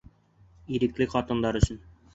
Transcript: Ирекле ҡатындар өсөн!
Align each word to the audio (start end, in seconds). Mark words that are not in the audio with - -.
Ирекле 0.77 1.09
ҡатындар 1.15 1.63
өсөн! 1.65 1.83